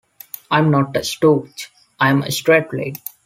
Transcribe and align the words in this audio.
I'm 0.49 0.71
not 0.71 0.97
a 0.97 1.03
stooge, 1.03 1.71
I'm 1.99 2.23
a 2.23 2.31
straight 2.31 2.73
lady. 2.73 3.03